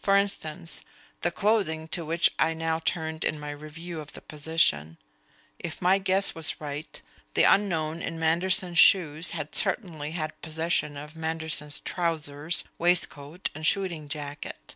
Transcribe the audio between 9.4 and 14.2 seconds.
certainly had possession of Manderson's trousers, waistcoat and shooting